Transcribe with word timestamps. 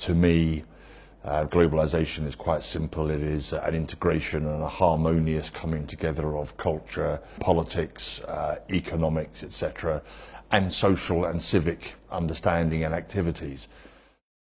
to 0.00 0.14
me, 0.14 0.64
uh, 1.24 1.44
globalization 1.44 2.26
is 2.26 2.34
quite 2.34 2.62
simple. 2.62 3.10
It 3.10 3.22
is 3.22 3.52
an 3.52 3.74
integration 3.74 4.46
and 4.46 4.62
a 4.62 4.68
harmonious 4.68 5.50
coming 5.50 5.86
together 5.86 6.36
of 6.36 6.56
culture, 6.56 7.20
politics, 7.38 8.20
uh, 8.20 8.56
economics, 8.70 9.42
etc., 9.42 10.02
and 10.52 10.72
social 10.72 11.26
and 11.26 11.40
civic 11.40 11.94
understanding 12.10 12.84
and 12.84 12.94
activities. 12.94 13.68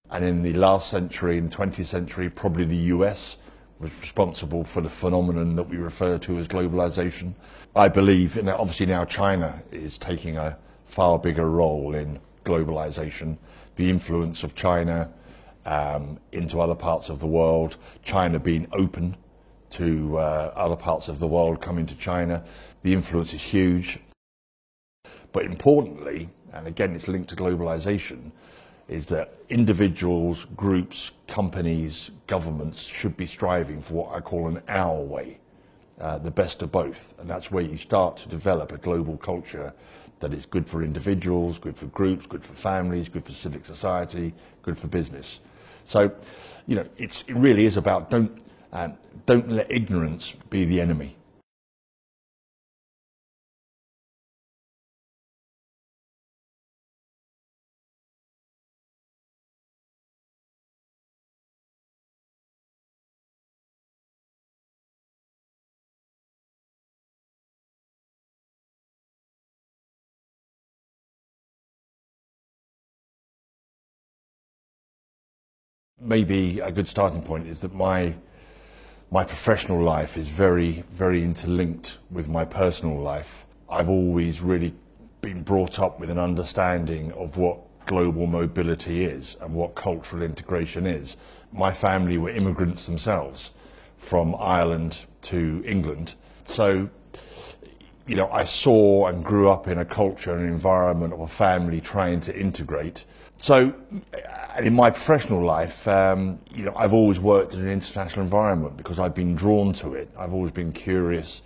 And 0.09 0.23
in 0.23 0.41
the 0.41 0.53
last 0.53 0.89
century, 0.89 1.37
in 1.37 1.49
the 1.49 1.55
20th 1.55 1.85
century, 1.85 2.29
probably 2.29 2.63
the 2.63 2.93
US 2.95 3.37
was 3.79 3.91
responsible 3.99 4.63
for 4.63 4.79
the 4.79 4.89
phenomenon 4.89 5.57
that 5.57 5.67
we 5.69 5.77
refer 5.77 6.17
to 6.19 6.37
as 6.37 6.47
globalization. 6.47 7.33
I 7.75 7.89
believe, 7.89 8.37
and 8.37 8.49
obviously 8.49 8.85
now 8.85 9.03
China 9.03 9.61
is 9.71 9.97
taking 9.97 10.37
a 10.37 10.57
far 10.85 11.19
bigger 11.19 11.49
role 11.49 11.93
in 11.95 12.19
globalization. 12.45 13.37
The 13.75 13.89
influence 13.89 14.43
of 14.43 14.55
China 14.55 15.11
um, 15.65 16.19
into 16.31 16.59
other 16.59 16.75
parts 16.75 17.09
of 17.09 17.19
the 17.19 17.27
world, 17.27 17.77
China 18.03 18.39
being 18.39 18.67
open 18.73 19.15
to 19.71 20.17
uh, 20.17 20.51
other 20.55 20.75
parts 20.75 21.07
of 21.07 21.19
the 21.19 21.27
world 21.27 21.61
coming 21.61 21.85
to 21.85 21.95
China. 21.95 22.43
The 22.83 22.93
influence 22.93 23.33
is 23.33 23.41
huge. 23.41 23.99
But 25.31 25.45
importantly, 25.45 26.29
and 26.53 26.67
again 26.67 26.93
it's 26.93 27.07
linked 27.07 27.29
to 27.29 27.35
globalization, 27.35 28.31
is 28.87 29.05
that 29.07 29.33
individuals, 29.49 30.45
groups, 30.57 31.11
companies, 31.27 32.11
governments 32.27 32.81
should 32.81 33.15
be 33.15 33.25
striving 33.25 33.81
for 33.81 33.93
what 33.93 34.15
I 34.15 34.19
call 34.19 34.49
an 34.49 34.61
our 34.67 34.99
way, 34.99 35.37
uh, 36.01 36.17
the 36.17 36.31
best 36.31 36.61
of 36.61 36.71
both. 36.73 37.13
And 37.17 37.29
that's 37.29 37.49
where 37.51 37.63
you 37.63 37.77
start 37.77 38.17
to 38.17 38.27
develop 38.27 38.73
a 38.73 38.77
global 38.77 39.15
culture 39.15 39.73
that 40.19 40.33
is 40.33 40.45
good 40.45 40.67
for 40.67 40.83
individuals, 40.83 41.57
good 41.57 41.77
for 41.77 41.85
groups, 41.87 42.25
good 42.25 42.43
for 42.43 42.53
families, 42.53 43.07
good 43.07 43.25
for 43.25 43.31
civic 43.31 43.65
society, 43.65 44.33
good 44.61 44.77
for 44.77 44.87
business. 44.87 45.39
So, 45.85 46.11
you 46.67 46.75
know, 46.75 46.85
it 46.97 47.23
really 47.29 47.65
is 47.65 47.77
about 47.77 48.09
don't, 48.09 48.31
um, 48.71 48.93
don't 49.25 49.49
let 49.49 49.71
ignorance 49.71 50.33
be 50.49 50.65
the 50.65 50.81
enemy. 50.81 51.15
Maybe 76.01 76.59
a 76.59 76.71
good 76.71 76.87
starting 76.87 77.21
point 77.21 77.47
is 77.47 77.59
that 77.59 77.73
my 77.73 78.13
my 79.13 79.25
professional 79.25 79.83
life 79.83 80.15
is 80.15 80.29
very, 80.29 80.85
very 80.93 81.21
interlinked 81.21 81.97
with 82.11 82.29
my 82.29 82.45
personal 82.45 82.97
life. 82.97 83.45
I've 83.69 83.89
always 83.89 84.41
really 84.41 84.73
been 85.19 85.43
brought 85.43 85.79
up 85.79 85.99
with 85.99 86.09
an 86.09 86.17
understanding 86.17 87.11
of 87.11 87.35
what 87.35 87.59
global 87.87 88.25
mobility 88.25 89.03
is 89.03 89.35
and 89.41 89.53
what 89.53 89.75
cultural 89.75 90.21
integration 90.23 90.85
is. 90.85 91.17
My 91.51 91.73
family 91.73 92.17
were 92.17 92.29
immigrants 92.29 92.85
themselves 92.85 93.51
from 93.97 94.33
Ireland 94.39 94.99
to 95.23 95.61
England. 95.65 96.15
So, 96.45 96.89
you 98.11 98.17
know, 98.17 98.29
I 98.29 98.43
saw 98.43 99.07
and 99.07 99.23
grew 99.23 99.49
up 99.49 99.69
in 99.69 99.77
a 99.77 99.85
culture 99.85 100.35
and 100.35 100.45
environment 100.45 101.13
of 101.13 101.21
a 101.21 101.29
family 101.29 101.79
trying 101.79 102.19
to 102.21 102.37
integrate. 102.37 103.05
So, 103.37 103.73
in 104.59 104.75
my 104.75 104.89
professional 104.89 105.41
life, 105.41 105.87
um, 105.87 106.37
you 106.53 106.65
know, 106.65 106.73
I've 106.75 106.91
always 106.91 107.21
worked 107.21 107.53
in 107.53 107.61
an 107.61 107.69
international 107.69 108.25
environment 108.25 108.75
because 108.75 108.99
I've 108.99 109.15
been 109.15 109.33
drawn 109.33 109.71
to 109.75 109.93
it. 109.93 110.09
I've 110.19 110.33
always 110.33 110.51
been 110.51 110.73
curious 110.73 111.41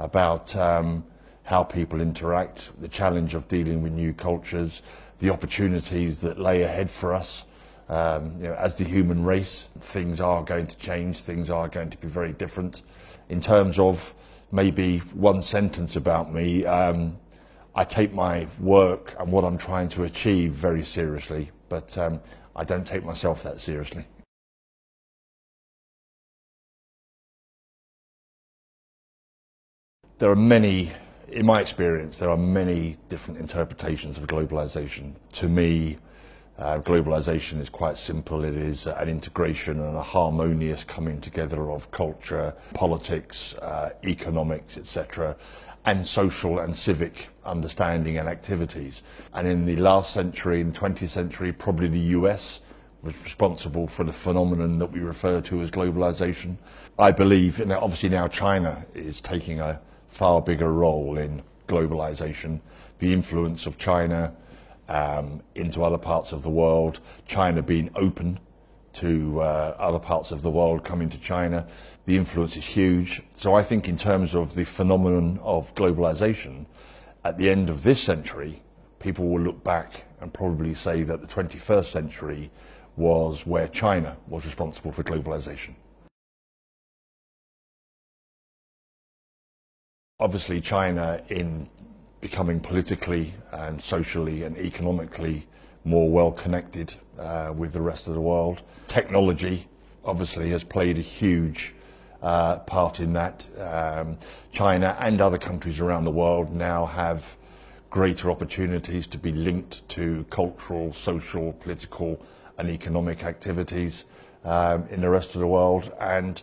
about 0.00 0.56
um, 0.56 1.04
how 1.44 1.62
people 1.62 2.00
interact, 2.00 2.72
the 2.80 2.88
challenge 2.88 3.36
of 3.36 3.46
dealing 3.46 3.80
with 3.80 3.92
new 3.92 4.12
cultures, 4.12 4.82
the 5.20 5.30
opportunities 5.30 6.20
that 6.22 6.40
lay 6.40 6.62
ahead 6.62 6.90
for 6.90 7.14
us. 7.14 7.44
Um, 7.88 8.34
you 8.38 8.48
know, 8.48 8.54
as 8.54 8.74
the 8.74 8.82
human 8.82 9.22
race, 9.24 9.68
things 9.80 10.20
are 10.20 10.42
going 10.42 10.66
to 10.66 10.76
change. 10.78 11.22
Things 11.22 11.48
are 11.48 11.68
going 11.68 11.90
to 11.90 11.98
be 11.98 12.08
very 12.08 12.32
different. 12.32 12.82
In 13.28 13.40
terms 13.40 13.78
of 13.78 14.14
maybe 14.50 14.98
one 15.14 15.42
sentence 15.42 15.96
about 15.96 16.32
me, 16.32 16.64
um, 16.64 17.18
I 17.74 17.84
take 17.84 18.12
my 18.12 18.46
work 18.58 19.14
and 19.18 19.30
what 19.30 19.44
I'm 19.44 19.58
trying 19.58 19.88
to 19.90 20.04
achieve 20.04 20.52
very 20.52 20.84
seriously, 20.84 21.50
but 21.68 21.96
um, 21.98 22.20
I 22.56 22.64
don't 22.64 22.86
take 22.86 23.04
myself 23.04 23.42
that 23.44 23.60
seriously. 23.60 24.04
There 30.18 30.30
are 30.30 30.36
many, 30.36 30.90
in 31.28 31.46
my 31.46 31.60
experience, 31.60 32.18
there 32.18 32.30
are 32.30 32.36
many 32.36 32.96
different 33.08 33.38
interpretations 33.38 34.18
of 34.18 34.26
globalization. 34.26 35.14
To 35.34 35.48
me, 35.48 35.98
uh, 36.58 36.80
globalization 36.80 37.60
is 37.60 37.68
quite 37.68 37.96
simple. 37.96 38.44
It 38.44 38.56
is 38.56 38.86
an 38.86 39.08
integration 39.08 39.80
and 39.80 39.96
a 39.96 40.02
harmonious 40.02 40.82
coming 40.82 41.20
together 41.20 41.70
of 41.70 41.90
culture, 41.92 42.52
politics, 42.74 43.54
uh, 43.54 43.90
economics, 44.04 44.76
etc., 44.76 45.36
and 45.84 46.04
social 46.04 46.58
and 46.58 46.74
civic 46.74 47.28
understanding 47.44 48.18
and 48.18 48.28
activities. 48.28 49.02
And 49.34 49.46
in 49.46 49.64
the 49.64 49.76
last 49.76 50.12
century, 50.12 50.60
in 50.60 50.72
the 50.72 50.78
20th 50.78 51.08
century, 51.08 51.52
probably 51.52 51.88
the 51.88 52.18
US 52.18 52.60
was 53.02 53.14
responsible 53.22 53.86
for 53.86 54.02
the 54.02 54.12
phenomenon 54.12 54.78
that 54.80 54.90
we 54.90 54.98
refer 54.98 55.40
to 55.42 55.60
as 55.62 55.70
globalization. 55.70 56.56
I 56.98 57.12
believe, 57.12 57.60
and 57.60 57.72
obviously 57.72 58.08
now 58.08 58.26
China 58.26 58.84
is 58.94 59.20
taking 59.20 59.60
a 59.60 59.80
far 60.08 60.42
bigger 60.42 60.72
role 60.72 61.18
in 61.18 61.40
globalization. 61.68 62.60
The 62.98 63.12
influence 63.12 63.66
of 63.66 63.78
China 63.78 64.32
um, 64.88 65.42
into 65.54 65.82
other 65.82 65.98
parts 65.98 66.32
of 66.32 66.42
the 66.42 66.50
world, 66.50 67.00
China 67.26 67.62
being 67.62 67.90
open 67.94 68.38
to 68.94 69.40
uh, 69.40 69.76
other 69.78 69.98
parts 69.98 70.30
of 70.32 70.42
the 70.42 70.50
world 70.50 70.84
coming 70.84 71.08
to 71.08 71.18
China. 71.18 71.66
The 72.06 72.16
influence 72.16 72.56
is 72.56 72.64
huge. 72.64 73.22
So 73.34 73.54
I 73.54 73.62
think 73.62 73.88
in 73.88 73.98
terms 73.98 74.34
of 74.34 74.54
the 74.54 74.64
phenomenon 74.64 75.38
of 75.42 75.72
globalization, 75.74 76.66
at 77.24 77.36
the 77.36 77.50
end 77.50 77.68
of 77.68 77.82
this 77.82 78.02
century, 78.02 78.62
people 78.98 79.28
will 79.28 79.40
look 79.40 79.62
back 79.62 80.04
and 80.20 80.32
probably 80.32 80.74
say 80.74 81.02
that 81.02 81.20
the 81.20 81.26
21st 81.26 81.84
century 81.86 82.50
was 82.96 83.46
where 83.46 83.68
China 83.68 84.16
was 84.26 84.44
responsible 84.44 84.90
for 84.90 85.04
globalization. 85.04 85.74
Obviously, 90.18 90.60
China 90.60 91.22
in 91.28 91.68
becoming 92.20 92.60
politically 92.60 93.32
and 93.52 93.80
socially 93.80 94.42
and 94.42 94.56
economically 94.58 95.46
more 95.84 96.10
well 96.10 96.32
connected 96.32 96.94
uh, 97.18 97.52
with 97.56 97.72
the 97.72 97.80
rest 97.80 98.08
of 98.08 98.14
the 98.14 98.20
world. 98.20 98.62
Technology 98.86 99.66
obviously 100.04 100.50
has 100.50 100.64
played 100.64 100.98
a 100.98 101.02
huge 101.02 101.74
uh, 102.22 102.58
part 102.60 103.00
in 103.00 103.12
that. 103.12 103.46
Um, 103.58 104.18
China 104.52 104.96
and 105.00 105.20
other 105.20 105.38
countries 105.38 105.80
around 105.80 106.04
the 106.04 106.10
world 106.10 106.52
now 106.52 106.86
have 106.86 107.36
greater 107.90 108.30
opportunities 108.30 109.06
to 109.06 109.18
be 109.18 109.32
linked 109.32 109.88
to 109.88 110.26
cultural, 110.30 110.92
social, 110.92 111.52
political 111.54 112.20
and 112.58 112.68
economic 112.68 113.24
activities 113.24 114.04
um, 114.44 114.86
in 114.90 115.00
the 115.00 115.08
rest 115.08 115.34
of 115.34 115.40
the 115.40 115.46
world. 115.46 115.92
And 116.00 116.40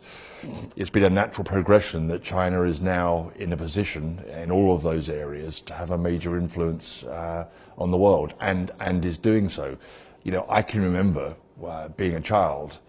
it's 0.75 0.89
been 0.89 1.03
a 1.03 1.09
natural 1.09 1.43
progression 1.43 2.07
that 2.07 2.23
China 2.23 2.63
is 2.63 2.81
now 2.81 3.31
in 3.35 3.53
a 3.53 3.57
position 3.57 4.23
in 4.29 4.51
all 4.51 4.75
of 4.75 4.83
those 4.83 5.09
areas 5.09 5.61
to 5.61 5.73
have 5.73 5.91
a 5.91 5.97
major 5.97 6.37
influence 6.37 7.03
uh, 7.03 7.45
on 7.77 7.91
the 7.91 7.97
world 7.97 8.33
and, 8.39 8.71
and 8.79 9.03
is 9.05 9.17
doing 9.17 9.49
so. 9.49 9.77
You 10.23 10.31
know, 10.31 10.45
I 10.49 10.61
can 10.61 10.81
remember 10.81 11.35
uh, 11.63 11.89
being 11.89 12.15
a 12.15 12.21
child 12.21 12.79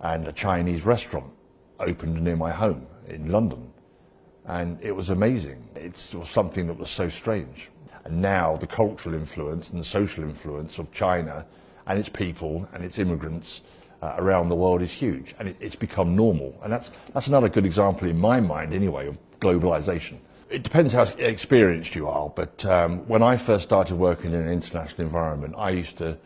and 0.00 0.26
a 0.26 0.32
Chinese 0.32 0.84
restaurant 0.84 1.32
opened 1.80 2.22
near 2.22 2.36
my 2.36 2.50
home 2.50 2.86
in 3.08 3.30
London. 3.30 3.72
And 4.46 4.78
it 4.80 4.92
was 4.92 5.10
amazing. 5.10 5.68
It 5.74 6.14
was 6.14 6.30
something 6.30 6.66
that 6.68 6.78
was 6.78 6.88
so 6.88 7.08
strange. 7.08 7.68
And 8.04 8.22
now 8.22 8.56
the 8.56 8.66
cultural 8.66 9.14
influence 9.14 9.70
and 9.70 9.80
the 9.80 9.84
social 9.84 10.24
influence 10.24 10.78
of 10.78 10.90
China 10.92 11.44
and 11.86 11.98
its 11.98 12.08
people 12.08 12.66
and 12.72 12.82
its 12.84 12.98
immigrants 12.98 13.60
uh, 14.02 14.14
around 14.18 14.48
the 14.48 14.54
world 14.54 14.82
is 14.82 14.92
huge, 14.92 15.34
and 15.38 15.48
it, 15.48 15.56
it's 15.60 15.76
become 15.76 16.14
normal. 16.14 16.58
And 16.62 16.72
that's, 16.72 16.90
that's 17.12 17.26
another 17.26 17.48
good 17.48 17.66
example, 17.66 18.08
in 18.08 18.18
my 18.18 18.40
mind 18.40 18.74
anyway, 18.74 19.08
of 19.08 19.18
globalization. 19.40 20.18
It 20.50 20.62
depends 20.62 20.92
how 20.92 21.02
experienced 21.18 21.94
you 21.94 22.08
are, 22.08 22.30
but 22.30 22.64
um, 22.64 23.06
when 23.08 23.22
I 23.22 23.36
first 23.36 23.64
started 23.64 23.96
working 23.96 24.32
in 24.32 24.40
an 24.40 24.50
international 24.50 25.02
environment, 25.02 25.54
I 25.58 25.70
used 25.70 25.98
to 25.98 26.16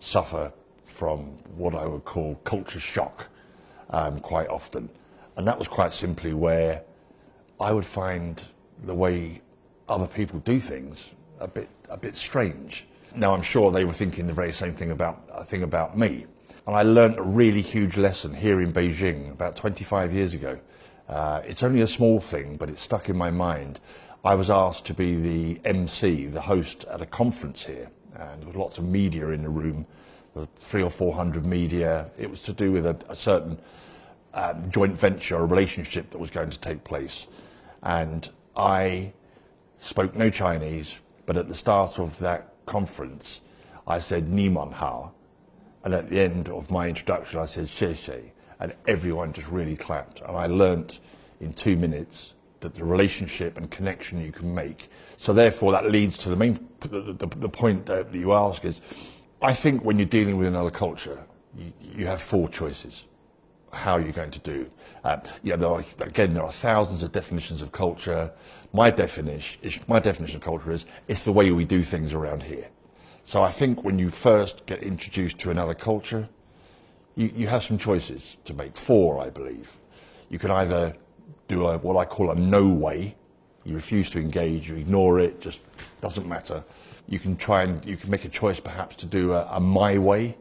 suffer 0.00 0.52
from 0.84 1.20
what 1.56 1.74
I 1.74 1.86
would 1.86 2.04
call 2.04 2.34
culture 2.44 2.80
shock 2.80 3.28
um, 3.90 4.20
quite 4.20 4.48
often. 4.48 4.90
And 5.36 5.46
that 5.46 5.58
was 5.58 5.68
quite 5.68 5.92
simply 5.92 6.34
where 6.34 6.82
I 7.58 7.72
would 7.72 7.86
find 7.86 8.42
the 8.84 8.94
way 8.94 9.40
other 9.88 10.06
people 10.06 10.40
do 10.40 10.60
things 10.60 11.10
a 11.38 11.48
bit, 11.48 11.68
a 11.88 11.96
bit 11.96 12.16
strange. 12.16 12.84
Now, 13.14 13.34
I'm 13.34 13.42
sure 13.42 13.70
they 13.70 13.84
were 13.84 13.92
thinking 13.92 14.26
the 14.26 14.32
very 14.32 14.52
same 14.52 14.74
thing 14.74 14.90
about, 14.90 15.48
thing 15.48 15.62
about 15.62 15.96
me. 15.96 16.26
And 16.70 16.78
I 16.78 16.82
learnt 16.82 17.18
a 17.18 17.22
really 17.22 17.62
huge 17.62 17.96
lesson 17.96 18.32
here 18.32 18.60
in 18.60 18.72
Beijing 18.72 19.32
about 19.32 19.56
25 19.56 20.14
years 20.14 20.34
ago. 20.34 20.56
Uh, 21.08 21.42
it's 21.44 21.64
only 21.64 21.80
a 21.80 21.86
small 21.88 22.20
thing, 22.20 22.54
but 22.54 22.70
it's 22.70 22.80
stuck 22.80 23.08
in 23.08 23.16
my 23.16 23.28
mind. 23.28 23.80
I 24.24 24.36
was 24.36 24.50
asked 24.50 24.84
to 24.84 24.94
be 24.94 25.16
the 25.16 25.60
MC, 25.64 26.26
the 26.26 26.40
host 26.40 26.84
at 26.84 27.02
a 27.02 27.06
conference 27.06 27.64
here, 27.64 27.90
and 28.14 28.40
there 28.40 28.46
was 28.46 28.54
lots 28.54 28.78
of 28.78 28.84
media 28.84 29.30
in 29.30 29.42
the 29.42 29.48
room, 29.48 29.84
three 30.60 30.84
or 30.84 30.90
four 30.90 31.12
hundred 31.12 31.44
media. 31.44 32.08
It 32.16 32.30
was 32.30 32.44
to 32.44 32.52
do 32.52 32.70
with 32.70 32.86
a, 32.86 32.96
a 33.08 33.16
certain 33.16 33.58
um, 34.32 34.70
joint 34.70 34.96
venture, 34.96 35.38
a 35.38 35.44
relationship 35.44 36.08
that 36.10 36.18
was 36.18 36.30
going 36.30 36.50
to 36.50 36.60
take 36.60 36.84
place. 36.84 37.26
And 37.82 38.30
I 38.54 39.12
spoke 39.78 40.14
no 40.14 40.30
Chinese, 40.30 41.00
but 41.26 41.36
at 41.36 41.48
the 41.48 41.54
start 41.56 41.98
of 41.98 42.16
that 42.20 42.54
conference, 42.66 43.40
I 43.88 43.98
said 43.98 44.28
Nimen 44.28 44.72
hao. 44.72 45.10
And 45.84 45.94
at 45.94 46.10
the 46.10 46.20
end 46.20 46.48
of 46.48 46.70
my 46.70 46.88
introduction, 46.88 47.38
I 47.38 47.46
said 47.46 47.66
Xie 47.66 48.30
And 48.60 48.74
everyone 48.86 49.32
just 49.32 49.48
really 49.48 49.76
clapped. 49.76 50.20
And 50.20 50.36
I 50.36 50.46
learnt 50.46 51.00
in 51.40 51.52
two 51.52 51.76
minutes 51.76 52.34
that 52.60 52.74
the 52.74 52.84
relationship 52.84 53.56
and 53.56 53.70
connection 53.70 54.20
you 54.20 54.32
can 54.32 54.54
make. 54.54 54.90
So 55.16 55.32
therefore, 55.32 55.72
that 55.72 55.90
leads 55.90 56.18
to 56.18 56.28
the 56.28 56.36
main, 56.36 56.68
the, 56.80 57.14
the, 57.14 57.26
the 57.26 57.48
point 57.48 57.86
that 57.86 58.12
you 58.12 58.32
ask 58.32 58.64
is, 58.64 58.80
I 59.40 59.54
think 59.54 59.82
when 59.82 59.98
you're 59.98 60.06
dealing 60.06 60.36
with 60.36 60.48
another 60.48 60.70
culture, 60.70 61.18
you, 61.56 61.72
you 61.80 62.06
have 62.06 62.20
four 62.20 62.48
choices 62.48 63.04
how 63.72 63.92
are 63.92 64.00
you're 64.00 64.12
going 64.12 64.30
to 64.30 64.40
do. 64.40 64.66
Uh, 65.04 65.18
you 65.42 65.56
there 65.56 65.68
are, 65.68 65.84
again, 66.00 66.34
there 66.34 66.42
are 66.42 66.52
thousands 66.52 67.02
of 67.02 67.12
definitions 67.12 67.62
of 67.62 67.72
culture. 67.72 68.30
My 68.72 68.90
definition, 68.90 69.82
my 69.88 70.00
definition 70.00 70.36
of 70.36 70.42
culture 70.42 70.72
is 70.72 70.86
it's 71.08 71.24
the 71.24 71.32
way 71.32 71.50
we 71.50 71.64
do 71.64 71.82
things 71.82 72.12
around 72.12 72.42
here. 72.42 72.66
So 73.24 73.42
I 73.42 73.50
think 73.50 73.84
when 73.84 73.98
you 73.98 74.10
first 74.10 74.66
get 74.66 74.82
introduced 74.82 75.38
to 75.40 75.50
another 75.50 75.74
culture, 75.74 76.28
you, 77.16 77.30
you 77.34 77.46
have 77.48 77.62
some 77.62 77.78
choices 77.78 78.36
to 78.44 78.54
make. 78.54 78.76
Four, 78.76 79.20
I 79.20 79.30
believe. 79.30 79.70
You 80.28 80.38
can 80.38 80.50
either 80.50 80.94
do 81.48 81.66
a, 81.66 81.78
what 81.78 81.96
I 81.96 82.04
call 82.04 82.30
a 82.30 82.34
no 82.34 82.66
way. 82.66 83.16
You 83.64 83.74
refuse 83.74 84.08
to 84.10 84.18
engage, 84.18 84.68
you 84.68 84.76
ignore 84.76 85.20
it, 85.20 85.40
just 85.40 85.60
doesn't 86.00 86.26
matter. 86.26 86.64
You 87.08 87.18
can 87.18 87.36
try 87.36 87.64
and 87.64 87.84
you 87.84 87.96
can 87.96 88.10
make 88.10 88.24
a 88.24 88.28
choice 88.28 88.60
perhaps 88.60 88.96
to 88.96 89.06
do 89.06 89.32
a, 89.32 89.46
a 89.50 89.60
my 89.60 89.98
way. 89.98 90.36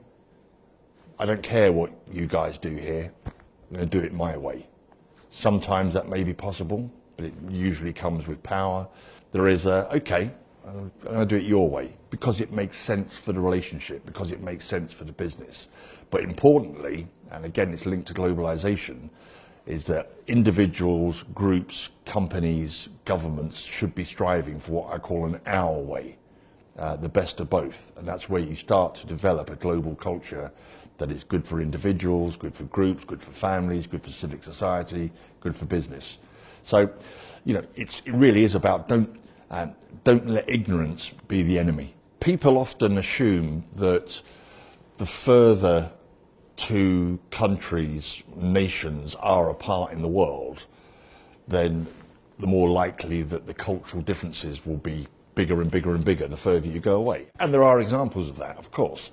I 1.18 1.26
don't 1.26 1.44
care 1.44 1.72
what 1.74 1.92
you 2.12 2.28
guys 2.28 2.58
do 2.58 2.74
here. 2.76 3.12
I'm 3.26 3.76
going 3.76 3.90
to 3.90 4.00
do 4.00 4.06
it 4.06 4.14
my 4.14 4.38
way. 4.38 4.68
Sometimes 5.30 5.94
that 5.94 6.08
may 6.08 6.24
be 6.24 6.34
possible, 6.34 6.90
but 7.18 7.26
it 7.26 7.34
usually 7.50 7.92
comes 7.92 8.26
with 8.26 8.42
power. 8.42 8.88
There 9.32 9.48
is 9.48 9.66
a, 9.66 9.94
okay, 9.98 10.32
I'm 10.68 10.92
going 11.04 11.20
to 11.20 11.26
do 11.26 11.36
it 11.38 11.44
your 11.44 11.70
way 11.70 11.94
because 12.10 12.42
it 12.42 12.52
makes 12.52 12.78
sense 12.78 13.18
for 13.18 13.34
the 13.34 13.40
relationship, 13.40 14.06
because 14.06 14.32
it 14.32 14.42
makes 14.42 14.66
sense 14.66 14.94
for 14.94 15.04
the 15.04 15.12
business. 15.12 15.68
But 16.12 16.24
importantly, 16.24 17.08
and 17.32 17.46
again, 17.46 17.74
it's 17.74 17.86
linked 17.86 18.08
to 18.08 18.14
globalization, 18.14 19.10
is 19.66 19.86
that 19.86 20.12
individuals, 20.28 21.24
groups, 21.34 21.90
companies, 22.06 22.90
governments 23.06 23.60
should 23.60 23.94
be 23.94 24.04
striving 24.04 24.60
for 24.60 24.72
what 24.72 24.94
I 24.94 24.98
call 24.98 25.26
an 25.26 25.40
our 25.46 25.78
way, 25.78 26.18
uh, 26.78 26.96
the 26.96 27.10
best 27.10 27.40
of 27.40 27.50
both. 27.50 27.92
And 27.98 28.08
that's 28.08 28.30
where 28.30 28.42
you 28.42 28.56
start 28.56 28.96
to 28.96 29.08
develop 29.08 29.50
a 29.50 29.56
global 29.56 29.96
culture 29.96 30.52
that 30.98 31.12
is 31.12 31.24
good 31.24 31.46
for 31.46 31.62
individuals, 31.62 32.36
good 32.36 32.54
for 32.54 32.66
groups, 32.66 33.06
good 33.06 33.22
for 33.22 33.32
families, 33.32 33.88
good 33.88 34.04
for 34.04 34.10
civic 34.10 34.44
society, 34.44 35.12
good 35.40 35.56
for 35.56 35.66
business. 35.66 36.18
So, 36.64 36.90
you 37.46 37.54
know, 37.54 37.64
it 37.76 38.02
really 38.08 38.44
is 38.44 38.56
about 38.56 38.88
don't, 38.88 39.20
um, 39.50 39.74
don't 40.04 40.28
let 40.28 40.50
ignorance 40.50 41.12
be 41.28 41.44
the 41.44 41.60
enemy. 41.60 41.96
People 42.20 42.58
often 42.58 42.98
assume 42.98 43.64
that 43.76 44.22
the 44.98 45.06
further 45.06 45.92
two 46.56 47.20
countries, 47.32 48.22
nations 48.36 49.16
are 49.16 49.50
apart 49.50 49.94
in 49.94 50.02
the 50.02 50.08
world, 50.08 50.66
then 51.48 51.88
the 52.40 52.48
more 52.48 52.70
likely 52.70 53.24
that 53.24 53.46
the 53.46 53.54
cultural 53.54 54.04
differences 54.04 54.66
will 54.66 54.78
be 54.78 55.08
bigger 55.36 55.62
and 55.62 55.72
bigger 55.72 55.96
and 55.96 56.04
bigger 56.04 56.28
the 56.28 56.38
further 56.38 56.68
you 56.68 56.80
go 56.80 56.98
away. 56.98 57.28
And 57.40 57.54
there 57.54 57.64
are 57.64 57.80
examples 57.80 58.28
of 58.28 58.38
that, 58.38 58.58
of 58.58 58.72
course. 58.72 59.10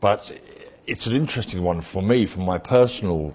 But 0.00 0.38
it's 0.86 1.06
an 1.06 1.16
interesting 1.16 1.62
one 1.62 1.80
for 1.80 2.02
me, 2.02 2.26
from 2.26 2.44
my 2.44 2.58
personal 2.58 3.34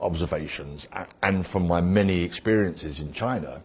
observations 0.00 0.88
and 1.22 1.46
from 1.46 1.66
my 1.66 1.80
many 1.80 2.22
experiences 2.22 3.00
in 3.00 3.12
China. 3.12 3.62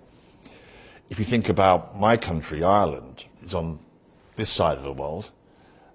If 1.09 1.17
you 1.17 1.25
think 1.25 1.49
about 1.49 1.99
my 1.99 2.17
country, 2.17 2.63
Ireland, 2.63 3.23
is 3.43 3.55
on 3.55 3.79
this 4.35 4.51
side 4.51 4.77
of 4.77 4.83
the 4.83 4.93
world, 4.93 5.31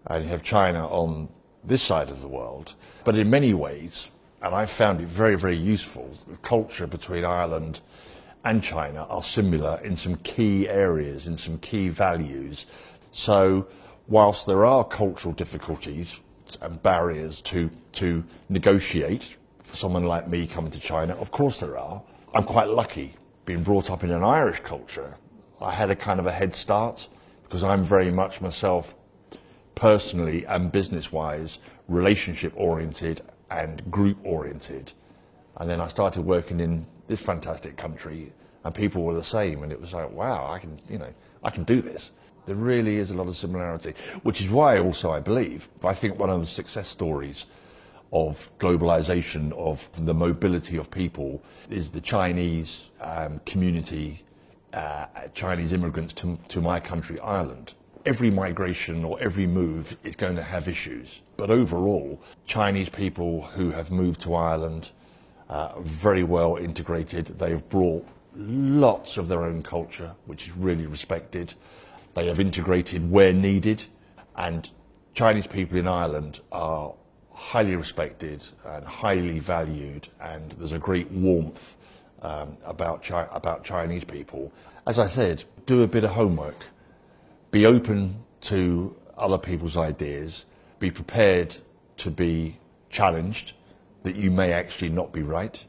and 0.09 0.25
you 0.25 0.31
have 0.31 0.43
China 0.43 0.89
on 0.89 1.29
this 1.63 1.83
side 1.83 2.11
of 2.11 2.21
the 2.21 2.27
world. 2.27 2.75
But 3.05 3.17
in 3.17 3.31
many 3.31 3.55
ways, 3.55 4.09
and 4.43 4.53
I 4.53 4.67
found 4.67 5.01
it 5.01 5.07
very, 5.07 5.37
very 5.37 5.57
useful, 5.57 6.11
the 6.29 6.37
culture 6.39 6.89
between 6.89 7.25
Ireland 7.25 7.81
and 8.45 8.61
China 8.61 9.05
are 9.05 9.23
similar 9.23 9.81
in 9.85 9.95
some 9.95 10.17
key 10.17 10.69
areas, 10.69 11.29
in 11.29 11.37
some 11.37 11.59
key 11.59 11.91
values. 11.91 12.67
So, 13.13 13.69
whilst 14.09 14.47
there 14.47 14.65
are 14.65 14.83
cultural 14.83 15.33
difficulties 15.33 16.19
and 16.61 16.83
barriers 16.83 17.41
to, 17.43 17.71
to 17.93 18.25
negotiate 18.49 19.37
for 19.63 19.77
someone 19.77 20.05
like 20.05 20.27
me 20.27 20.49
coming 20.49 20.73
to 20.73 20.81
China, 20.81 21.15
of 21.15 21.31
course 21.31 21.61
there 21.61 21.79
are. 21.79 22.03
I'm 22.35 22.45
quite 22.45 22.69
lucky 22.69 23.15
being 23.45 23.63
brought 23.63 23.91
up 23.91 24.05
in 24.05 24.11
an 24.11 24.25
Irish 24.25 24.61
culture. 24.61 25.15
I 25.61 25.73
had 25.73 25.91
a 25.91 25.97
kind 25.97 26.21
of 26.21 26.27
a 26.27 26.33
head 26.33 26.55
start 26.55 27.09
because 27.43 27.65
I'm 27.65 27.85
very 27.85 28.11
much 28.11 28.41
myself 28.41 28.95
personally 29.75 30.45
and 30.47 30.71
business 30.73 31.13
wise, 31.13 31.59
relationship 31.89 32.53
oriented 32.57 33.23
and 33.51 33.89
group 33.91 34.19
oriented. 34.25 34.93
And 35.57 35.69
then 35.69 35.81
I 35.81 35.89
started 35.89 36.25
working 36.25 36.61
in 36.61 36.87
this 37.07 37.21
fantastic 37.21 37.77
country 37.77 38.33
and 38.65 38.75
people 38.75 39.03
were 39.03 39.15
the 39.15 39.25
same 39.25 39.63
and 39.63 39.73
it 39.73 39.81
was 39.81 39.93
like, 39.93 40.11
wow, 40.11 40.51
I 40.51 40.59
can, 40.59 40.79
you 40.89 40.99
know, 40.99 41.13
I 41.43 41.51
can 41.51 41.65
do 41.65 41.83
this. 41.83 42.11
There 42.47 42.57
really 42.57 42.97
is 42.97 43.11
a 43.11 43.15
lot 43.15 43.29
of 43.29 43.37
similarity, 43.37 43.95
which 44.23 44.41
is 44.41 44.51
why 44.51 44.79
also 44.79 45.11
I 45.11 45.21
believe, 45.21 45.69
I 45.83 45.95
think 45.95 46.19
one 46.19 46.31
of 46.31 46.41
the 46.41 46.47
success 46.47 46.89
stories 46.89 47.47
of 48.15 48.51
globalization, 48.59 49.53
of 49.53 49.91
the 50.07 50.15
mobility 50.15 50.79
of 50.79 50.91
people, 50.91 51.43
is 51.69 51.91
the 51.91 52.01
Chinese 52.01 52.85
um, 53.01 53.41
community, 53.45 54.25
uh, 54.73 55.07
Chinese 55.35 55.73
immigrants 55.75 56.15
to, 56.15 56.39
to 56.49 56.63
my 56.63 56.81
country, 56.81 57.21
Ireland 57.21 57.75
every 58.07 58.31
migration 58.31 59.05
or 59.05 59.19
every 59.21 59.47
move 59.47 59.97
is 60.05 60.15
going 60.17 60.37
to 60.37 60.43
have 60.43 60.69
issues. 60.69 61.21
But 61.37 61.51
overall, 61.51 62.21
Chinese 62.47 62.89
people 62.89 63.43
who 63.43 63.71
have 63.71 63.91
moved 63.91 64.21
to 64.23 64.35
Ireland 64.35 64.91
uh, 65.49 65.73
are 65.75 65.83
very 65.83 66.23
well 66.23 66.57
integrated. 66.57 67.27
They've 67.39 67.67
brought 67.69 68.07
lots 68.37 69.17
of 69.17 69.29
their 69.29 69.43
own 69.43 69.63
culture, 69.63 70.13
which 70.27 70.49
is 70.49 70.57
really 70.57 70.87
respected. 70.87 71.55
They 72.15 72.27
have 72.27 72.41
integrated 72.41 73.11
where 73.11 73.33
needed, 73.33 73.85
and 74.37 74.69
Chinese 75.15 75.47
people 75.47 75.79
in 75.79 75.89
Ireland 75.89 76.41
are 76.53 76.93
highly 77.35 77.77
respected 77.77 78.45
and 78.65 78.85
highly 78.85 79.41
valued, 79.41 80.09
and 80.21 80.53
there's 80.53 80.73
a 80.73 80.79
great 80.79 81.11
warmth 81.11 81.77
um, 82.23 82.57
about, 82.65 83.03
Chi- 83.03 83.29
about 83.33 83.65
Chinese 83.65 84.05
people. 84.05 84.53
As 84.87 84.99
I 84.99 85.09
said, 85.09 85.45
do 85.67 85.83
a 85.83 85.87
bit 85.87 86.05
of 86.05 86.11
homework 86.11 86.65
be 87.51 87.67
open 87.67 88.17
to 88.41 88.97
other 89.17 89.39
people's 89.39 89.77
ideas, 89.77 90.45
be 90.81 90.91
prepared 90.91 91.57
to 91.97 92.11
be 92.11 92.59
challenged, 92.91 93.53
that 94.03 94.17
you 94.17 94.29
may 94.29 94.53
actually 94.53 94.89
not 94.89 95.13
be 95.13 95.23
right, 95.23 95.65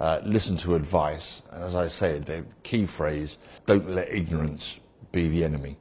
uh, 0.00 0.20
listen 0.24 0.56
to 0.56 0.74
advice, 0.74 1.42
and 1.52 1.62
as 1.62 1.76
I 1.76 1.86
said, 1.86 2.26
the 2.26 2.44
key 2.64 2.86
phrase, 2.86 3.38
don't 3.66 3.88
let 3.88 4.12
ignorance 4.12 4.80
be 5.12 5.28
the 5.28 5.44
enemy. 5.44 5.76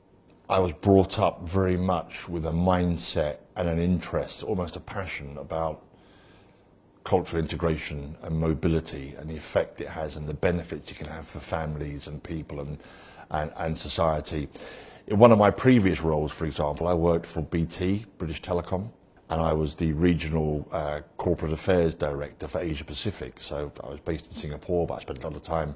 I 0.49 0.59
was 0.59 0.71
brought 0.71 1.19
up 1.19 1.41
very 1.41 1.75
much 1.75 2.29
with 2.29 2.45
a 2.45 2.51
mindset 2.51 3.39
and 3.57 3.67
an 3.67 3.79
interest, 3.79 4.43
almost 4.43 4.77
a 4.77 4.79
passion 4.79 5.37
about 5.37 5.83
cultural 7.03 7.41
integration 7.41 8.15
and 8.21 8.39
mobility 8.39 9.13
and 9.19 9.29
the 9.29 9.35
effect 9.35 9.81
it 9.81 9.89
has 9.89 10.15
and 10.15 10.25
the 10.25 10.33
benefits 10.33 10.89
it 10.89 10.95
can 10.95 11.07
have 11.07 11.27
for 11.27 11.41
families 11.41 12.07
and 12.07 12.23
people 12.23 12.61
and, 12.61 12.77
and, 13.31 13.51
and 13.57 13.77
society. 13.77 14.47
In 15.07 15.19
one 15.19 15.33
of 15.33 15.37
my 15.37 15.51
previous 15.51 15.99
roles, 15.99 16.31
for 16.31 16.45
example, 16.45 16.87
I 16.87 16.93
worked 16.93 17.25
for 17.25 17.41
BT, 17.41 18.05
British 18.17 18.41
Telecom, 18.41 18.89
and 19.29 19.41
I 19.41 19.51
was 19.51 19.75
the 19.75 19.91
regional 19.91 20.65
uh, 20.71 21.01
corporate 21.17 21.51
affairs 21.51 21.93
director 21.93 22.47
for 22.47 22.61
Asia 22.61 22.85
Pacific. 22.85 23.41
So 23.41 23.69
I 23.83 23.89
was 23.89 23.99
based 23.99 24.27
in 24.27 24.37
Singapore, 24.37 24.87
but 24.87 24.93
I 24.93 24.99
spent 24.99 25.21
a 25.21 25.27
lot 25.27 25.35
of 25.35 25.43
time 25.43 25.75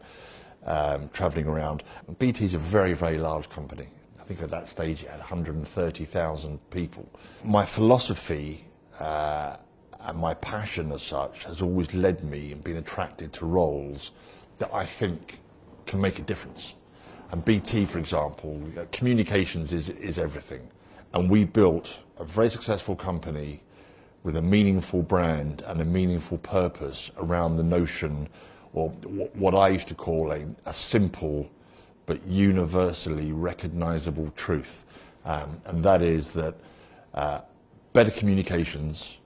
um, 0.66 1.10
traveling 1.12 1.48
around. 1.48 1.84
BT 2.20 2.46
is 2.46 2.54
a 2.54 2.58
very, 2.58 2.94
very 2.94 3.18
large 3.18 3.50
company. 3.50 3.90
Think 4.32 4.44
at 4.44 4.50
that 4.52 4.70
stage 4.70 5.04
it 5.04 5.10
had 5.10 5.20
130,000 5.20 6.70
people. 6.70 7.06
My 7.44 7.66
philosophy 7.66 8.64
uh, 8.98 9.58
and 10.00 10.18
my 10.18 10.36
passion 10.36 10.94
as 10.94 11.02
such 11.02 11.44
has 11.44 11.62
always 11.62 11.94
led 11.94 12.24
me 12.24 12.54
and 12.54 12.64
been 12.64 12.78
attracted 12.78 13.34
to 13.34 13.46
roles 13.46 14.12
that 14.60 14.74
I 14.74 14.86
think 14.86 15.40
can 15.86 16.00
make 16.00 16.18
a 16.18 16.22
difference. 16.22 16.76
And 17.32 17.44
BT, 17.44 17.84
for 17.84 18.00
example, 18.00 18.58
communications 18.94 19.74
is, 19.74 19.90
is 19.90 20.18
everything. 20.18 20.66
And 21.14 21.30
we 21.30 21.44
built 21.44 22.00
a 22.18 22.24
very 22.24 22.50
successful 22.50 22.96
company 22.96 23.62
with 24.24 24.38
a 24.38 24.42
meaningful 24.42 25.02
brand 25.02 25.62
and 25.68 25.82
a 25.82 25.86
meaningful 25.86 26.38
purpose 26.38 27.12
around 27.18 27.58
the 27.58 27.64
notion, 27.64 28.30
or 28.72 28.92
what 29.34 29.56
I 29.56 29.68
used 29.68 29.90
to 29.90 29.96
call 29.96 30.32
a, 30.32 30.46
a 30.66 30.74
simple 30.74 31.50
but 32.06 32.24
universally 32.26 33.32
recognizable 33.32 34.32
truth. 34.36 34.84
Um, 35.26 35.62
and 35.66 35.84
that 35.84 36.02
is 36.02 36.32
that 36.34 36.56
uh, 37.14 37.42
better 37.94 38.12
communications 38.12 39.18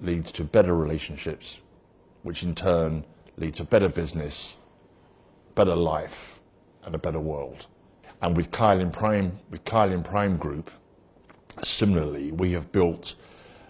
leads 0.00 0.32
to 0.32 0.44
better 0.44 0.74
relationships, 0.74 1.58
which 2.22 2.42
in 2.42 2.54
turn 2.54 3.04
lead 3.36 3.54
to 3.54 3.64
better 3.64 3.88
business, 3.88 4.56
better 5.54 5.74
life, 5.76 6.40
and 6.84 6.94
a 6.94 6.98
better 6.98 7.20
world. 7.20 7.66
And 8.20 8.36
with 8.36 8.50
Kylin 8.50 8.92
Prime, 8.92 9.38
with 9.50 9.64
Kylin 9.64 10.04
Prime 10.04 10.36
Group, 10.36 10.70
similarly, 11.62 12.32
we 12.32 12.52
have 12.52 12.70
built 12.72 13.14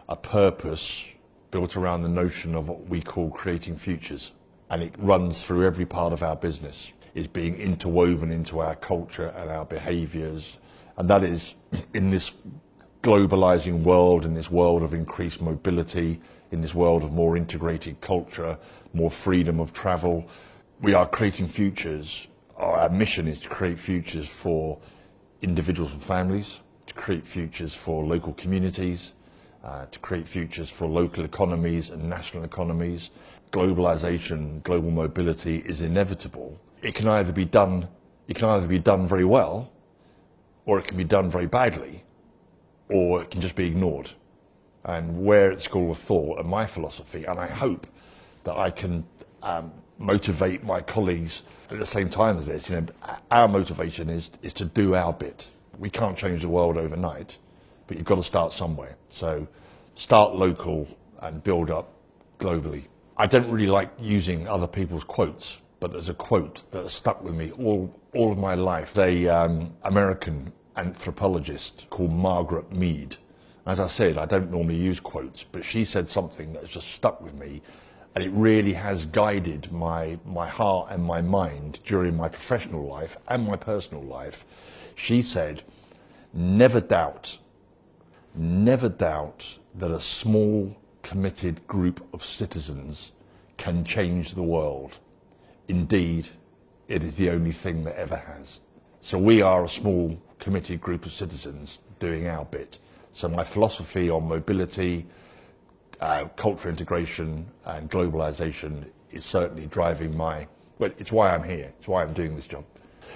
a 0.08 0.16
purpose 0.16 1.04
built 1.50 1.76
around 1.76 2.02
the 2.02 2.08
notion 2.08 2.54
of 2.54 2.68
what 2.68 2.88
we 2.88 3.00
call 3.00 3.30
creating 3.30 3.76
futures. 3.76 4.32
And 4.70 4.82
it 4.82 4.94
runs 4.98 5.44
through 5.44 5.66
every 5.66 5.86
part 5.86 6.12
of 6.12 6.22
our 6.22 6.34
business, 6.34 6.92
is 7.14 7.26
being 7.26 7.56
interwoven 7.56 8.30
into 8.30 8.60
our 8.60 8.76
culture 8.76 9.28
and 9.36 9.50
our 9.50 9.64
behaviors. 9.64 10.58
And 10.96 11.08
that 11.10 11.24
is 11.24 11.54
in 11.94 12.10
this 12.10 12.32
globalizing 13.02 13.82
world, 13.82 14.24
in 14.24 14.34
this 14.34 14.50
world 14.50 14.82
of 14.82 14.94
increased 14.94 15.40
mobility, 15.40 16.20
in 16.52 16.60
this 16.60 16.74
world 16.74 17.02
of 17.02 17.12
more 17.12 17.36
integrated 17.36 18.00
culture, 18.00 18.56
more 18.92 19.10
freedom 19.10 19.58
of 19.58 19.72
travel, 19.72 20.28
we 20.80 20.94
are 20.94 21.08
creating 21.08 21.48
futures. 21.48 22.26
Our 22.56 22.88
mission 22.88 23.26
is 23.26 23.40
to 23.40 23.48
create 23.48 23.78
futures 23.78 24.28
for 24.28 24.78
individuals 25.40 25.92
and 25.92 26.02
families, 26.02 26.60
to 26.86 26.94
create 26.94 27.26
futures 27.26 27.74
for 27.74 28.04
local 28.04 28.32
communities, 28.34 29.14
uh, 29.64 29.86
to 29.86 29.98
create 30.00 30.26
futures 30.28 30.68
for 30.68 30.86
local 30.88 31.24
economies 31.24 31.90
and 31.90 32.08
national 32.08 32.44
economies. 32.44 33.10
Globalization, 33.52 34.62
global 34.62 34.90
mobility 34.90 35.58
is 35.58 35.82
inevitable. 35.82 36.58
It 36.82 36.94
can 36.94 37.08
either 37.08 37.32
be 37.32 37.44
done, 37.44 37.88
it 38.28 38.36
can 38.36 38.48
either 38.48 38.66
be 38.66 38.78
done 38.78 39.06
very 39.06 39.24
well, 39.24 39.70
or 40.66 40.78
it 40.78 40.86
can 40.86 40.96
be 40.96 41.04
done 41.04 41.30
very 41.30 41.46
badly, 41.46 42.04
or 42.90 43.22
it 43.22 43.30
can 43.30 43.40
just 43.40 43.56
be 43.56 43.66
ignored. 43.66 44.10
And 44.84 45.24
where 45.24 45.52
at 45.52 45.60
School 45.60 45.92
of 45.92 45.98
Thought 45.98 46.40
and 46.40 46.48
my 46.48 46.66
philosophy, 46.66 47.24
and 47.24 47.38
I 47.38 47.46
hope 47.46 47.86
that 48.44 48.56
I 48.56 48.70
can 48.70 49.06
um, 49.42 49.72
motivate 49.98 50.64
my 50.64 50.80
colleagues 50.80 51.42
at 51.70 51.78
the 51.78 51.86
same 51.86 52.10
time 52.10 52.36
as 52.38 52.46
this, 52.46 52.68
you 52.68 52.80
know, 52.80 52.86
our 53.30 53.48
motivation 53.48 54.10
is, 54.10 54.32
is 54.42 54.52
to 54.54 54.64
do 54.64 54.96
our 54.96 55.12
bit. 55.12 55.48
We 55.78 55.88
can't 55.88 56.18
change 56.18 56.42
the 56.42 56.48
world 56.48 56.76
overnight 56.76 57.38
but 57.92 57.98
you've 57.98 58.06
got 58.06 58.16
to 58.16 58.22
start 58.22 58.52
somewhere. 58.52 58.96
So 59.10 59.46
start 59.96 60.34
local 60.34 60.88
and 61.20 61.42
build 61.42 61.70
up 61.70 61.92
globally. 62.38 62.84
I 63.18 63.26
don't 63.26 63.50
really 63.50 63.66
like 63.66 63.90
using 64.00 64.48
other 64.48 64.66
people's 64.66 65.04
quotes, 65.04 65.58
but 65.82 65.92
there's 65.92 66.08
a 66.08 66.14
quote 66.14 66.62
that 66.70 66.88
stuck 66.88 67.24
with 67.24 67.34
me 67.34 67.50
all, 67.58 67.92
all 68.14 68.30
of 68.30 68.38
my 68.38 68.54
life. 68.54 68.96
A 68.98 69.26
um, 69.26 69.74
American 69.82 70.52
anthropologist 70.76 71.88
called 71.90 72.12
Margaret 72.12 72.70
Mead. 72.70 73.16
As 73.66 73.80
I 73.80 73.88
said, 73.88 74.16
I 74.16 74.24
don't 74.24 74.48
normally 74.48 74.76
use 74.76 75.00
quotes, 75.00 75.42
but 75.42 75.64
she 75.64 75.84
said 75.84 76.08
something 76.08 76.52
that's 76.52 76.70
just 76.70 76.92
stuck 76.92 77.20
with 77.20 77.34
me, 77.34 77.62
and 78.14 78.22
it 78.22 78.30
really 78.30 78.72
has 78.72 79.06
guided 79.06 79.72
my, 79.72 80.16
my 80.24 80.46
heart 80.46 80.86
and 80.90 81.02
my 81.02 81.20
mind 81.20 81.80
during 81.84 82.16
my 82.16 82.28
professional 82.28 82.86
life 82.86 83.16
and 83.26 83.44
my 83.44 83.56
personal 83.56 84.04
life. 84.04 84.46
She 84.94 85.20
said, 85.20 85.62
never 86.32 86.80
doubt 86.80 87.38
never 88.34 88.88
doubt 88.88 89.58
that 89.74 89.90
a 89.90 90.00
small, 90.00 90.76
committed 91.02 91.66
group 91.66 92.06
of 92.14 92.24
citizens 92.24 93.12
can 93.56 93.84
change 93.84 94.34
the 94.34 94.42
world. 94.42 94.98
Indeed, 95.72 96.28
it 96.86 97.02
is 97.02 97.16
the 97.16 97.30
only 97.30 97.50
thing 97.50 97.84
that 97.84 97.96
ever 97.96 98.16
has. 98.16 98.60
So 99.00 99.16
we 99.16 99.40
are 99.40 99.64
a 99.64 99.68
small, 99.70 100.20
committed 100.38 100.82
group 100.82 101.06
of 101.06 101.14
citizens 101.14 101.78
doing 101.98 102.26
our 102.26 102.44
bit. 102.44 102.78
So 103.12 103.26
my 103.26 103.42
philosophy 103.42 104.10
on 104.10 104.28
mobility, 104.28 105.06
uh, 105.98 106.26
culture 106.36 106.68
integration 106.68 107.46
and 107.64 107.90
globalization 107.90 108.84
is 109.12 109.24
certainly 109.24 109.64
driving 109.64 110.14
my, 110.14 110.46
well, 110.78 110.90
it's 110.98 111.10
why 111.10 111.34
I'm 111.34 111.42
here. 111.42 111.72
It's 111.78 111.88
why 111.88 112.02
I'm 112.02 112.12
doing 112.12 112.36
this 112.36 112.46
job. 112.46 112.64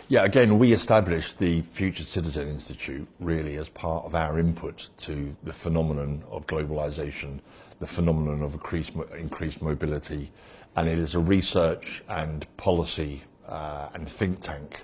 Yeah, 0.09 0.25
again, 0.25 0.59
we 0.59 0.73
established 0.73 1.39
the 1.39 1.61
Future 1.61 2.05
Citizen 2.05 2.49
Institute 2.49 3.07
really 3.21 3.59
as 3.59 3.69
part 3.69 4.07
of 4.07 4.15
our 4.15 4.39
input 4.39 4.89
to 5.09 5.37
the 5.43 5.53
phenomenon 5.53 6.25
of 6.31 6.47
globalization, 6.47 7.41
the 7.81 7.87
phenomenon 7.87 8.43
of 8.43 8.55
increased, 8.55 8.93
increased 9.19 9.61
mobility, 9.61 10.33
and 10.77 10.89
it 10.89 10.99
is 10.99 11.15
a 11.15 11.19
research 11.19 12.03
and 12.09 12.47
policy 12.57 13.23
uh, 13.49 13.89
and 13.95 14.09
think 14.09 14.41
tank 14.41 14.83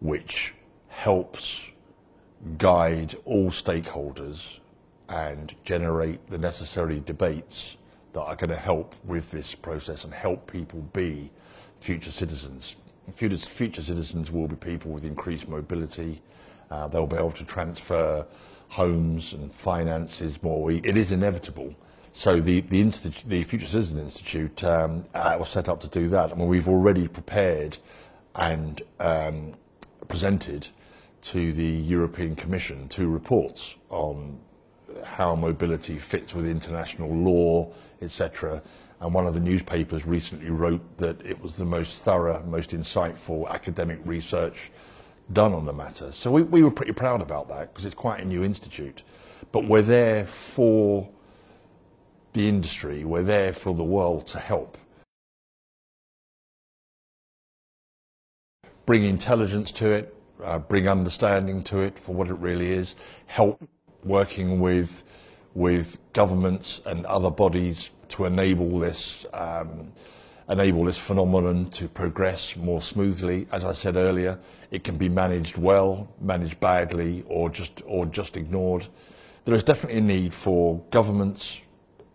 which 0.00 0.54
helps 0.88 1.62
guide 2.58 3.16
all 3.24 3.50
stakeholders 3.50 4.58
and 5.08 5.54
generate 5.64 6.26
the 6.28 6.38
necessary 6.38 7.00
debates 7.00 7.76
that 8.12 8.20
are 8.20 8.36
going 8.36 8.50
to 8.50 8.56
help 8.56 8.94
with 9.04 9.30
this 9.30 9.54
process 9.54 10.04
and 10.04 10.12
help 10.12 10.50
people 10.50 10.80
be 10.92 11.30
future 11.80 12.10
citizens 12.10 12.76
future, 13.14 13.38
future 13.38 13.82
citizens 13.82 14.30
will 14.30 14.48
be 14.48 14.56
people 14.56 14.92
with 14.92 15.04
increased 15.04 15.48
mobility. 15.48 16.22
Uh, 16.70 16.86
they'll 16.88 17.06
be 17.06 17.16
able 17.16 17.32
to 17.32 17.44
transfer 17.44 18.24
homes 18.68 19.32
and 19.32 19.52
finances 19.52 20.42
more. 20.42 20.70
It 20.70 20.96
is 20.96 21.12
inevitable. 21.12 21.74
So 22.12 22.40
the, 22.40 22.60
the, 22.60 22.84
the 23.26 23.42
Future 23.42 23.66
Citizen 23.66 23.98
Institute 23.98 24.62
um, 24.64 25.04
uh, 25.14 25.36
was 25.38 25.48
set 25.48 25.68
up 25.68 25.80
to 25.80 25.88
do 25.88 26.08
that. 26.08 26.30
I 26.30 26.34
mean, 26.34 26.48
we've 26.48 26.68
already 26.68 27.08
prepared 27.08 27.78
and 28.34 28.80
um, 29.00 29.54
presented 30.08 30.68
to 31.22 31.52
the 31.52 31.64
European 31.64 32.36
Commission 32.36 32.88
two 32.88 33.08
reports 33.08 33.76
on 33.88 34.38
how 35.04 35.34
mobility 35.34 35.98
fits 35.98 36.34
with 36.34 36.46
international 36.46 37.14
law, 37.14 37.72
etc 38.02 38.62
and 39.02 39.12
one 39.12 39.26
of 39.26 39.34
the 39.34 39.40
newspapers 39.40 40.06
recently 40.06 40.48
wrote 40.48 40.80
that 40.98 41.20
it 41.26 41.40
was 41.42 41.56
the 41.56 41.64
most 41.64 42.04
thorough, 42.04 42.40
most 42.44 42.70
insightful 42.70 43.50
academic 43.50 43.98
research 44.04 44.70
done 45.32 45.52
on 45.52 45.66
the 45.66 45.72
matter. 45.72 46.12
So 46.12 46.30
we, 46.30 46.42
we 46.42 46.62
were 46.62 46.70
pretty 46.70 46.92
proud 46.92 47.20
about 47.20 47.48
that 47.48 47.72
because 47.72 47.84
it's 47.84 47.96
quite 47.96 48.20
a 48.20 48.24
new 48.24 48.44
institute. 48.44 49.02
But 49.50 49.64
we're 49.66 49.82
there 49.82 50.24
for 50.24 51.08
the 52.32 52.48
industry, 52.48 53.04
we're 53.04 53.22
there 53.22 53.52
for 53.52 53.74
the 53.74 53.84
world 53.84 54.26
to 54.28 54.38
help. 54.38 54.78
Bring 58.86 59.04
intelligence 59.04 59.70
to 59.72 59.92
it, 59.92 60.16
uh, 60.42 60.58
bring 60.58 60.88
understanding 60.88 61.62
to 61.64 61.80
it 61.80 61.98
for 61.98 62.14
what 62.14 62.28
it 62.28 62.34
really 62.34 62.72
is, 62.72 62.96
help 63.26 63.62
working 64.04 64.60
with, 64.60 65.04
with 65.54 65.98
governments 66.12 66.80
and 66.86 67.06
other 67.06 67.30
bodies 67.30 67.90
to 68.08 68.24
enable 68.24 68.78
this, 68.78 69.24
um, 69.32 69.92
enable 70.48 70.84
this 70.84 70.98
phenomenon 70.98 71.66
to 71.70 71.86
progress 71.86 72.56
more 72.56 72.80
smoothly. 72.80 73.46
As 73.52 73.62
I 73.62 73.72
said 73.72 73.96
earlier, 73.96 74.38
it 74.70 74.84
can 74.84 74.96
be 74.96 75.08
managed 75.08 75.56
well, 75.56 76.08
managed 76.20 76.58
badly, 76.60 77.24
or 77.28 77.50
just, 77.50 77.82
or 77.86 78.06
just 78.06 78.36
ignored. 78.36 78.86
There 79.44 79.54
is 79.54 79.62
definitely 79.62 79.98
a 79.98 80.02
need 80.02 80.34
for 80.34 80.82
governments, 80.90 81.60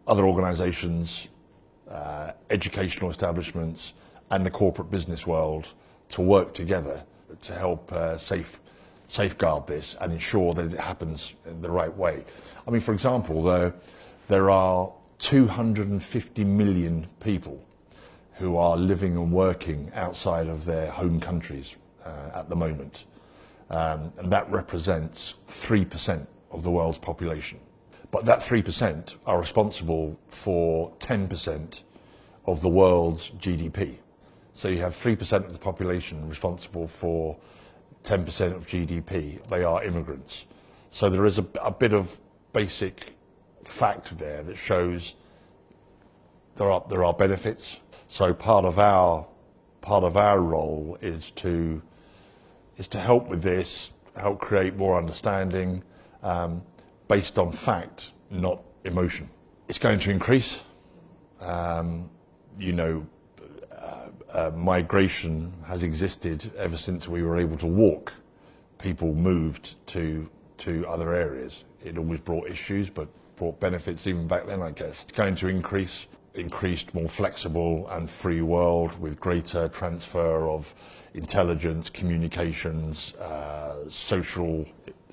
other 0.07 0.25
organisations, 0.25 1.27
uh, 1.89 2.31
educational 2.49 3.09
establishments, 3.09 3.93
and 4.31 4.45
the 4.45 4.49
corporate 4.49 4.89
business 4.89 5.27
world 5.27 5.73
to 6.09 6.21
work 6.21 6.53
together 6.53 7.03
to 7.41 7.53
help 7.53 7.91
uh, 7.91 8.17
safe, 8.17 8.61
safeguard 9.07 9.67
this 9.67 9.95
and 10.01 10.13
ensure 10.13 10.53
that 10.53 10.73
it 10.73 10.79
happens 10.79 11.33
in 11.45 11.61
the 11.61 11.69
right 11.69 11.95
way. 11.95 12.23
I 12.67 12.71
mean, 12.71 12.81
for 12.81 12.93
example, 12.93 13.43
there, 13.43 13.73
there 14.27 14.49
are 14.49 14.91
250 15.19 16.43
million 16.43 17.07
people 17.19 17.63
who 18.33 18.57
are 18.57 18.77
living 18.77 19.17
and 19.17 19.31
working 19.31 19.91
outside 19.95 20.47
of 20.47 20.63
their 20.63 20.91
home 20.91 21.19
countries 21.19 21.75
uh, 22.05 22.31
at 22.35 22.49
the 22.49 22.55
moment. 22.55 23.05
Um, 23.69 24.13
and 24.17 24.31
that 24.31 24.49
represents 24.49 25.33
3% 25.49 26.25
of 26.51 26.63
the 26.63 26.71
world's 26.71 26.99
population. 26.99 27.59
But 28.11 28.25
that 28.25 28.39
3% 28.39 29.15
are 29.25 29.39
responsible 29.39 30.17
for 30.27 30.91
10% 30.99 31.81
of 32.45 32.61
the 32.61 32.69
world's 32.69 33.31
GDP. 33.31 33.97
So 34.53 34.69
you 34.69 34.79
have 34.79 34.95
3% 34.95 35.45
of 35.45 35.53
the 35.53 35.59
population 35.59 36.27
responsible 36.27 36.87
for 36.87 37.37
10% 38.03 38.55
of 38.55 38.65
GDP. 38.65 39.45
They 39.49 39.63
are 39.63 39.83
immigrants. 39.83 40.45
So 40.89 41.09
there 41.09 41.25
is 41.25 41.37
a, 41.39 41.45
a 41.61 41.71
bit 41.71 41.93
of 41.93 42.17
basic 42.53 43.13
fact 43.65 44.17
there 44.17 44.41
that 44.43 44.55
shows 44.55 45.15
there 46.55 46.71
are 46.71 46.83
there 46.89 47.03
are 47.03 47.13
benefits. 47.13 47.79
So 48.07 48.33
part 48.33 48.65
of 48.65 48.79
our 48.79 49.27
part 49.81 50.03
of 50.03 50.17
our 50.17 50.39
role 50.39 50.97
is 51.01 51.31
to 51.31 51.81
is 52.77 52.87
to 52.89 52.99
help 52.99 53.27
with 53.27 53.41
this, 53.41 53.91
help 54.15 54.39
create 54.39 54.75
more 54.75 54.97
understanding 54.97 55.83
um, 56.23 56.61
based 57.07 57.37
on 57.37 57.51
fact, 57.51 58.13
not 58.29 58.61
emotion. 58.83 59.29
It's 59.67 59.79
going 59.79 59.99
to 59.99 60.11
increase. 60.11 60.59
Um, 61.39 62.09
you 62.59 62.73
know, 62.73 63.05
uh, 63.71 64.07
uh, 64.31 64.51
migration 64.55 65.53
has 65.65 65.83
existed 65.83 66.51
ever 66.57 66.77
since 66.77 67.07
we 67.07 67.23
were 67.23 67.37
able 67.37 67.57
to 67.57 67.67
walk. 67.67 68.13
People 68.77 69.13
moved 69.13 69.75
to 69.87 70.29
to 70.57 70.85
other 70.87 71.13
areas. 71.13 71.63
It 71.83 71.97
always 71.97 72.19
brought 72.19 72.49
issues, 72.49 72.89
but 72.89 73.07
brought 73.35 73.59
benefits 73.59 74.07
even 74.07 74.27
back 74.27 74.45
then, 74.47 74.61
I 74.61 74.71
guess. 74.71 75.03
It's 75.03 75.11
going 75.11 75.35
to 75.35 75.47
increase, 75.47 76.07
increased, 76.33 76.93
more 76.93 77.07
flexible 77.07 77.87
and 77.89 78.09
free 78.09 78.41
world 78.41 78.99
with 78.99 79.19
greater 79.19 79.69
transfer 79.69 80.49
of 80.49 80.73
intelligence, 81.13 81.89
communications, 81.89 83.13
uh, 83.15 83.87
social, 83.87 84.65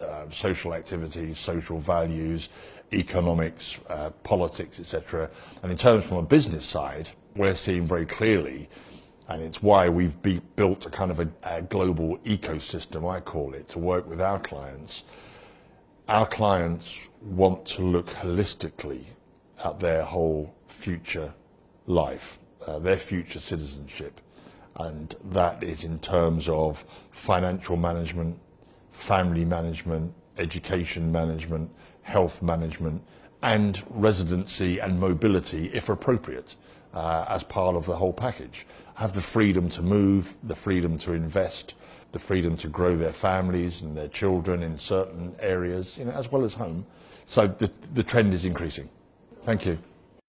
uh, 0.04 0.30
social 0.30 0.74
activities, 0.74 1.38
social 1.38 1.78
values, 1.78 2.48
economics, 2.92 3.78
uh, 3.88 4.10
politics, 4.22 4.80
etc. 4.80 5.30
And 5.62 5.72
in 5.72 5.78
terms 5.78 6.06
from 6.06 6.18
a 6.18 6.22
business 6.22 6.64
side, 6.64 7.10
we're 7.36 7.54
seeing 7.54 7.86
very 7.86 8.06
clearly, 8.06 8.68
and 9.28 9.42
it's 9.42 9.62
why 9.62 9.88
we've 9.88 10.20
be, 10.22 10.40
built 10.56 10.86
a 10.86 10.90
kind 10.90 11.10
of 11.10 11.20
a, 11.20 11.28
a 11.42 11.62
global 11.62 12.18
ecosystem, 12.18 13.10
I 13.10 13.20
call 13.20 13.54
it, 13.54 13.68
to 13.70 13.78
work 13.78 14.08
with 14.08 14.20
our 14.20 14.38
clients. 14.38 15.04
Our 16.08 16.26
clients 16.26 17.08
want 17.22 17.64
to 17.66 17.82
look 17.82 18.08
holistically 18.08 19.04
at 19.64 19.80
their 19.80 20.02
whole 20.02 20.54
future 20.68 21.32
life, 21.86 22.38
uh, 22.66 22.78
their 22.78 22.98
future 22.98 23.40
citizenship. 23.40 24.20
And 24.76 25.14
that 25.30 25.62
is 25.62 25.84
in 25.84 25.98
terms 26.00 26.48
of 26.48 26.84
financial 27.10 27.76
management, 27.76 28.38
family 28.94 29.44
management, 29.44 30.12
education 30.38 31.12
management, 31.12 31.70
health 32.02 32.42
management, 32.42 33.02
and 33.42 33.82
residency 33.90 34.78
and 34.78 34.98
mobility, 34.98 35.66
if 35.74 35.88
appropriate, 35.88 36.56
uh, 36.94 37.26
as 37.28 37.42
part 37.42 37.76
of 37.76 37.84
the 37.84 37.94
whole 37.94 38.12
package. 38.12 38.66
Have 38.94 39.12
the 39.12 39.20
freedom 39.20 39.68
to 39.70 39.82
move, 39.82 40.34
the 40.44 40.54
freedom 40.54 40.96
to 40.98 41.12
invest, 41.12 41.74
the 42.12 42.18
freedom 42.18 42.56
to 42.56 42.68
grow 42.68 42.96
their 42.96 43.12
families 43.12 43.82
and 43.82 43.96
their 43.96 44.08
children 44.08 44.62
in 44.62 44.78
certain 44.78 45.34
areas, 45.40 45.98
you 45.98 46.04
know, 46.04 46.12
as 46.12 46.30
well 46.30 46.44
as 46.44 46.54
home. 46.54 46.86
So 47.26 47.46
the, 47.46 47.70
the 47.92 48.02
trend 48.02 48.32
is 48.32 48.44
increasing. 48.44 48.88
Thank 49.42 49.66
you. 49.66 49.78